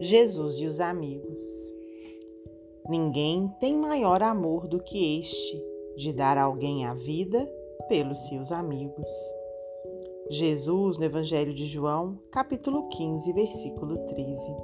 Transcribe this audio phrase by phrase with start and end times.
[0.00, 1.40] Jesus e os amigos.
[2.88, 5.60] Ninguém tem maior amor do que este,
[5.96, 7.44] de dar a alguém a vida
[7.88, 9.08] pelos seus amigos.
[10.30, 14.54] Jesus, no Evangelho de João, capítulo 15, versículo 13.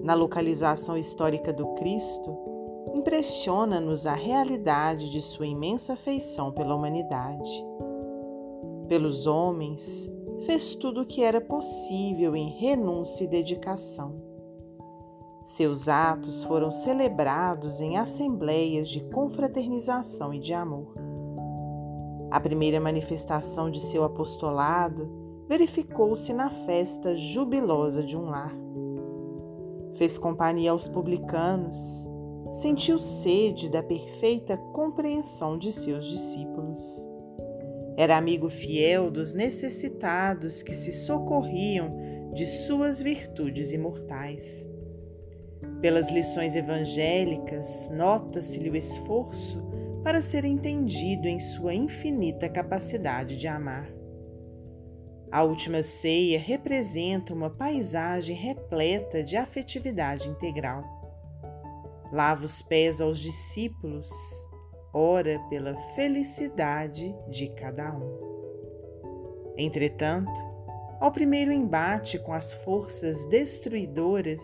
[0.00, 2.36] Na localização histórica do Cristo,
[2.94, 7.64] impressiona-nos a realidade de sua imensa afeição pela humanidade.
[8.88, 10.10] Pelos homens,
[10.44, 14.14] fez tudo o que era possível em renúncia e dedicação.
[15.44, 20.94] Seus atos foram celebrados em assembleias de confraternização e de amor.
[22.30, 25.08] A primeira manifestação de seu apostolado
[25.48, 28.52] verificou-se na festa jubilosa de um lar.
[29.94, 32.10] Fez companhia aos publicanos,
[32.52, 37.08] sentiu sede da perfeita compreensão de seus discípulos.
[37.96, 44.68] Era amigo fiel dos necessitados que se socorriam de suas virtudes imortais.
[45.80, 49.64] Pelas lições evangélicas, nota-se-lhe o esforço
[50.04, 53.90] para ser entendido em sua infinita capacidade de amar.
[55.32, 60.84] A última ceia representa uma paisagem repleta de afetividade integral.
[62.12, 64.08] Lava os pés aos discípulos,
[64.96, 68.16] ora pela felicidade de cada um.
[69.58, 70.40] Entretanto,
[70.98, 74.40] ao primeiro embate com as forças destruidoras,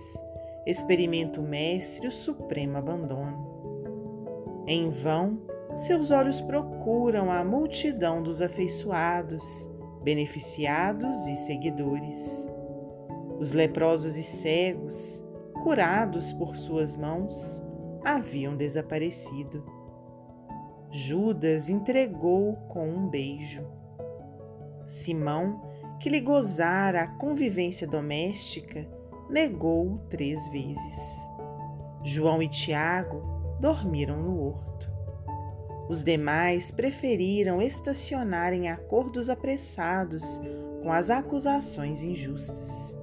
[0.66, 4.62] experimenta o Mestre o supremo abandono.
[4.66, 5.40] Em vão,
[5.74, 9.70] seus olhos procuram a multidão dos afeiçoados,
[10.02, 12.46] beneficiados e seguidores.
[13.38, 15.24] Os leprosos e cegos,
[15.62, 17.64] curados por suas mãos,
[18.04, 19.81] haviam desaparecido.
[20.94, 23.66] Judas entregou com um beijo.
[24.86, 25.62] Simão,
[25.98, 28.86] que lhe gozara a convivência doméstica,
[29.30, 31.26] negou três vezes.
[32.04, 33.22] João e Tiago
[33.58, 34.92] dormiram no horto.
[35.88, 40.42] Os demais preferiram estacionar em acordos apressados
[40.82, 42.98] com as acusações injustas.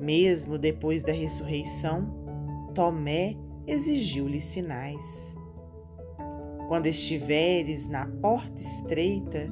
[0.00, 3.36] Mesmo depois da ressurreição, Tomé
[3.66, 5.36] exigiu-lhe sinais.
[6.68, 9.48] Quando estiveres na porta estreita,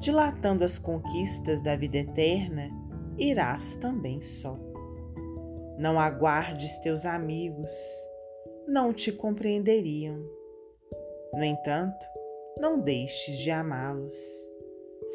[0.00, 2.68] dilatando as conquistas da vida eterna,
[3.18, 4.58] irás também só.
[5.78, 7.72] Não aguardes teus amigos,
[8.66, 10.18] não te compreenderiam.
[11.32, 12.06] No entanto,
[12.58, 14.16] não deixes de amá-los.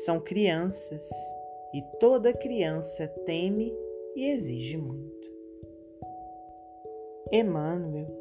[0.05, 1.09] São crianças
[1.73, 3.73] e toda criança teme
[4.15, 5.31] e exige muito.
[7.31, 8.20] Emmanuel,